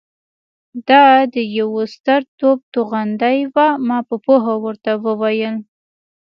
[0.87, 3.67] دا د یوه ستر توپ توغندۍ وه.
[3.87, 5.55] ما په پوهه ورته وویل.